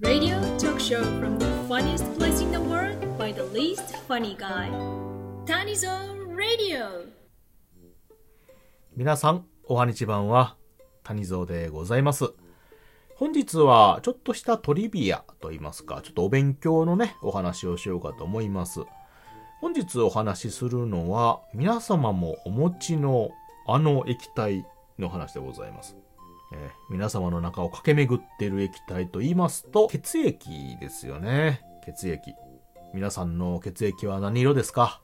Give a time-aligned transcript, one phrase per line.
[0.00, 4.68] Radio talk show from the funniest place in the world by the least funny guy.
[5.46, 5.88] Tanizo
[6.34, 7.12] Radio.
[8.96, 10.56] 皆さん、おはにちばんは、
[11.04, 12.32] 谷蔵でございます。
[13.14, 18.80] 本日は、ちょっとしたトリビアと言いますか、ちょっとお勉強のね、お話をしようかと思います。
[19.60, 23.30] 本日お話しするのは、皆様もお持ちの
[23.68, 24.66] あの液体
[24.98, 25.96] の話でございます。
[26.56, 31.60] え皆様の中を駆け巡っている液体と言いますと、血液ですよね。
[31.84, 32.34] 血液。
[32.94, 35.00] 皆さんの血液は何色ですか？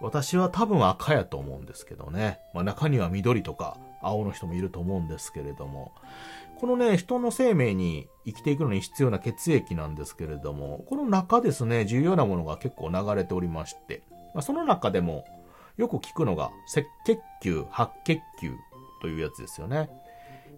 [0.00, 2.40] 私は多分赤やと思うんですけどね。
[2.54, 5.92] まあ中には緑とか青の人もいると思うんですけれども。
[6.58, 14.02] このね、人の生命に生きていくのに必要な血液なんですけれども、この中ですね、重要なものが結構流れておりまして、
[14.34, 15.24] まあ、その中でも
[15.76, 18.54] よく聞くのが赤血球、白血球
[19.00, 19.88] というやつですよね。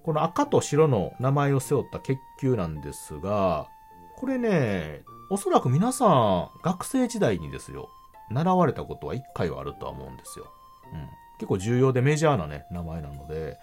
[0.03, 3.69] この赤と白の名前を背負った血球なんですが、
[4.17, 7.89] これね、おそらく皆さん学生時代にですよ、
[8.31, 10.47] 習われたことは一回はあるとは思うんですよ。
[10.93, 11.09] うん。
[11.39, 13.59] 結構重要でメジャーなね、名前なので、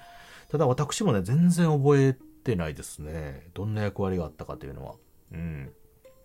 [0.50, 3.50] ただ私もね、全然覚えてないですね。
[3.54, 4.96] どんな役割があったかというのは。
[5.34, 5.74] うん。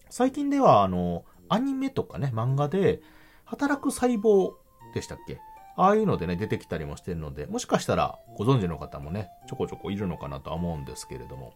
[0.09, 3.03] 最近では、あの、アニメとかね、漫画で、
[3.45, 4.53] 働く細胞
[4.95, 5.39] でしたっけ？
[5.77, 11.55] ああいうのでね、出てきたりもしてるので、もしかしたらご存知の方もね、ちょこちょこいるのかなとは思うんですけれども。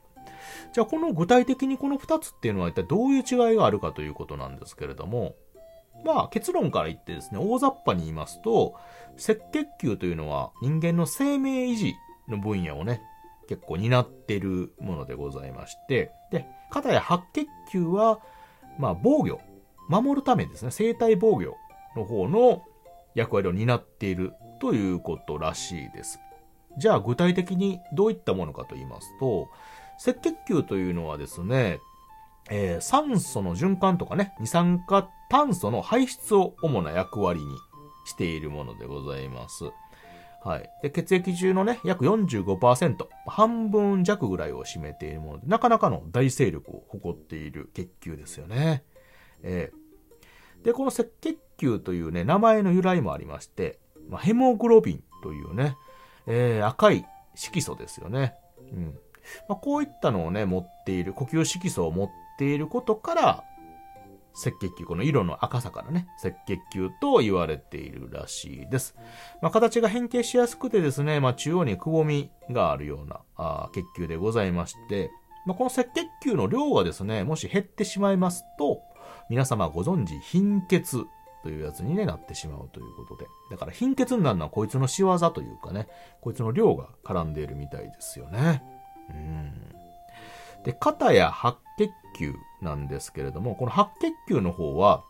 [0.73, 5.35] じゃあ、この具体的にこの2つっていうのは一体どういう違いがあるかということなんですけれども、
[6.05, 8.75] まあ結論から言ってですね、大雑把に言いますと、
[9.17, 11.95] 赤血球というのは人間の生命維持
[12.29, 13.03] の分野をね、
[13.49, 18.21] 結構担ってるものでございまして、で、片や白血球は、
[18.79, 19.41] まあ防御、
[19.89, 21.57] 守るためですね、生体防御
[21.99, 22.63] の方の
[23.17, 26.21] 役割を担っているということらしいです。
[26.79, 29.49] じゃあ具体的にどういったものかと言いますと、
[29.99, 31.81] 赤血球というのはですね、
[32.51, 37.57] えー酸素の循環とかね、二酸化炭素の排出を主な役割に
[38.05, 39.65] しているものでございます。
[40.45, 40.71] はい。
[40.83, 48.85] で、血液中のね、約45%、半分弱ぐらいを占めているもので、なかなかの大勢力を誇っている血球ですよね。
[49.43, 49.86] えー
[50.67, 53.79] で、この赤血球というね、名前の由来もありまして、
[54.11, 55.77] まあ、ヘモグロビンというね、
[56.27, 57.07] えー赤い
[57.37, 58.35] 色素ですよね。
[58.73, 58.99] うん。
[59.49, 63.45] まあ、こういったのをね、持っている、呼吸色素を持っていることから、
[64.35, 68.97] 赤血球、この色の赤さからね、赤血球と言われているらしいです。
[69.41, 75.13] まあ、形が変形しやすくてですね、まあ、中央にくぼみがあるようなあ血球でございまして、
[75.47, 78.83] まあ、この赤血球の量がですね、もし減ってしまいますと、
[79.29, 81.07] 皆様ご存知、貧血
[81.43, 83.27] というやつに、ね、なってしまうということで。
[83.51, 85.89] だから貧血になるのはこいつの仕業というかね、
[86.21, 88.63] こいつの量が絡んでいるみたいですよね。
[89.11, 89.53] うん。
[90.65, 95.05] で、肩や白血球なんですけれども、この白血球の方は、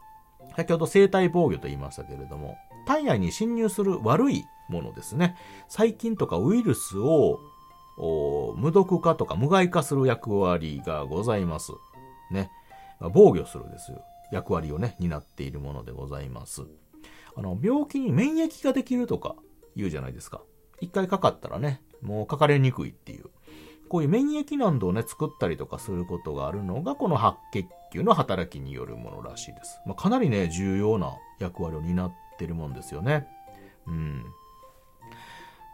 [0.56, 2.56] 先ほど生体防御と言いましたけれども、
[2.86, 5.36] 体内に侵入する悪いものですね。
[5.68, 7.40] 細菌とかウイルスを
[8.56, 11.72] 無毒化とか無害化する役割がございます。
[12.30, 12.50] ね。
[13.00, 14.04] 防御するですよ。
[14.32, 16.62] 役割をね、担っているものでございます。
[17.36, 19.36] あの、病気に免疫ができるとか
[19.76, 20.42] 言うじゃないですか。
[20.80, 23.26] 一回かかったらね、もうかかれにくいっていう。
[23.88, 29.80] こういう免疫難度をね、作ったりとかすることがあるのが、この白血球の働きによるものらしいです。
[29.86, 33.28] まあ、かなりね、重要な役割を担ってるもんですよね。
[33.86, 34.24] うん。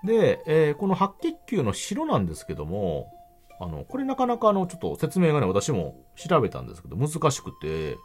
[0.05, 3.07] で、えーこの白血球の白なんですけども、
[3.61, 7.97] あの、これなかなかあの、ちょっと説明がね、私も調べたんですけど、難しくて、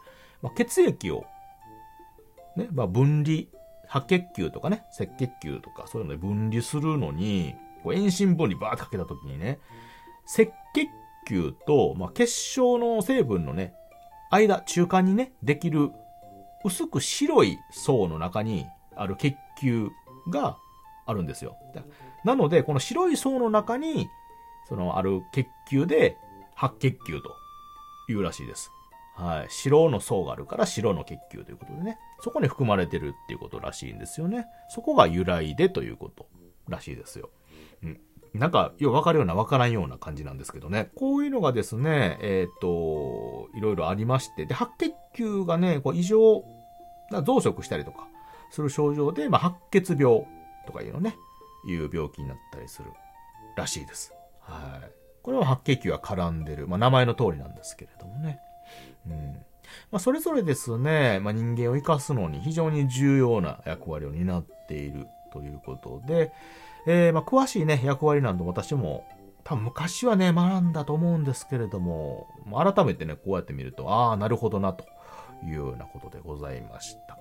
[0.42, 1.26] まあ、血液を、
[2.56, 3.44] ね、まあ、分離、
[3.88, 9.60] 白血球とかね、赤血球とか、そういうので分離するのに、こう遠心分離バーってかけたときにね、
[10.26, 10.88] 赤血
[11.28, 13.74] 球と、まあ、結晶の成分のね、
[14.30, 15.92] 間、中間にね、できる
[16.64, 18.66] 薄く白い層の中に
[18.96, 19.90] ある血球
[20.30, 20.58] が
[21.06, 21.58] あるんですよ。
[22.24, 24.10] なので、この白い層の中に、
[24.68, 26.18] そのある血球で
[26.56, 27.36] 白血球と
[28.10, 28.72] いうらしいです。
[29.16, 29.48] はい。
[29.50, 31.98] 白の層があるから白の血球ということでね。
[32.22, 34.46] そこに含まれてるっていうことらしいんですよね。
[34.70, 36.28] そこが由来でということ
[36.68, 37.30] らしいですよ。
[37.84, 38.00] うん。
[38.34, 40.92] なんか、よう分かるような分からんような感じなんですけどね。
[40.96, 46.44] こういうのがですね、えっ、と、いろいろありまして、で、白血球がね、こう異常、
[47.12, 48.08] 増殖したりとか
[48.52, 50.28] する症状で、まあ、白血病
[50.68, 51.16] とかいうのね、
[51.68, 52.92] いう病気になったりする
[53.56, 54.17] らしいです。
[54.48, 54.92] はい。
[55.22, 58.40] これは白血球が絡んでる、まあ、名前の通りなんですけれどもね。
[59.06, 59.34] うん。
[59.92, 66.32] まあ、それぞれですね、まあ、人間を生かすのに非常に重要な役割を担っているということで、
[66.88, 69.06] えーまあ、詳しいね、役割など私も
[69.44, 74.86] 多分昔はね、学んだと思うんですけれども、改めてね、こうやって見ると、ああ、なるほどな、と
[75.46, 77.18] いうようなことでございました。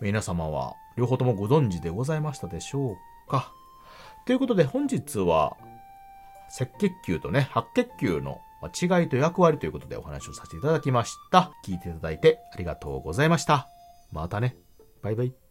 [0.00, 2.92] 皆様は、両方ともご存知でございましたでしょ
[3.26, 3.52] うか？
[4.26, 5.56] ということで、本日は、
[6.60, 11.50] 赤血球とね、白血球の違いと役割ということでお話をさせていただきました。
[11.64, 13.68] 聞いていただいてありがとうございました。
[14.12, 14.56] またね。
[15.02, 15.41] バイバイ。